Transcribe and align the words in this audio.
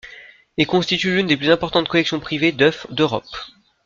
Il 0.57 0.65
constitue 0.65 1.13
l’une 1.15 1.27
des 1.27 1.37
plus 1.37 1.51
importantes 1.51 1.87
collections 1.87 2.19
privés 2.19 2.51
d’œufs 2.51 2.87
d’Europe. 2.89 3.37